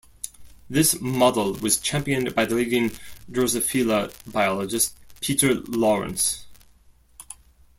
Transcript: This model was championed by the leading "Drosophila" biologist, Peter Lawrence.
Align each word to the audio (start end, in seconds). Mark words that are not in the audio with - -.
This 0.67 0.99
model 0.99 1.53
was 1.53 1.77
championed 1.77 2.33
by 2.33 2.45
the 2.45 2.55
leading 2.55 2.89
"Drosophila" 3.29 4.11
biologist, 4.31 4.95
Peter 5.19 5.53
Lawrence. 5.53 6.47